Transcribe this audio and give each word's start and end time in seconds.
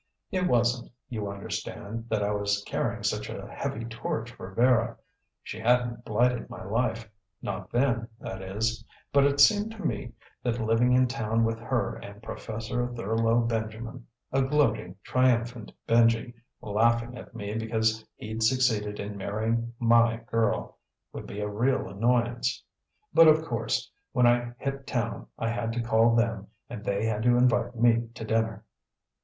It 0.31 0.47
wasn't, 0.47 0.91
you 1.09 1.29
understand, 1.29 2.07
that 2.09 2.23
I 2.23 2.31
was 2.31 2.63
carrying 2.65 3.03
such 3.03 3.29
a 3.29 3.45
heavy 3.45 3.85
torch 3.85 4.31
for 4.31 4.49
Vera. 4.49 4.97
She 5.43 5.59
hadn't 5.59 6.03
blighted 6.05 6.49
my 6.49 6.63
life; 6.63 7.07
not 7.39 7.69
then, 7.71 8.07
that 8.19 8.41
is. 8.41 8.83
But 9.13 9.25
it 9.25 9.39
seemed 9.39 9.69
to 9.73 9.85
me 9.85 10.13
that 10.41 10.59
living 10.59 10.91
in 10.93 11.05
town 11.05 11.43
with 11.43 11.59
her 11.59 11.97
and 11.97 12.19
Professor 12.23 12.87
Thurlow 12.87 13.41
Benjamin 13.41 14.07
a 14.31 14.41
gloating, 14.41 14.95
triumphant 15.03 15.71
Benji, 15.87 16.33
laughing 16.63 17.15
at 17.15 17.35
me 17.35 17.55
because 17.55 18.03
he'd 18.15 18.41
succeeded 18.41 18.99
in 18.99 19.15
marrying 19.17 19.71
my 19.77 20.17
girl 20.25 20.79
would 21.13 21.27
be 21.27 21.41
a 21.41 21.47
real 21.47 21.87
annoyance. 21.87 22.63
But, 23.13 23.27
of 23.27 23.45
course, 23.45 23.91
when 24.13 24.25
I 24.25 24.53
hit 24.57 24.87
town 24.87 25.27
I 25.37 25.49
had 25.49 25.71
to 25.73 25.81
call 25.83 26.15
them 26.15 26.47
and 26.71 26.83
they 26.83 27.05
had 27.05 27.21
to 27.21 27.37
invite 27.37 27.75
me 27.75 28.07
to 28.15 28.25
dinner. 28.25 28.65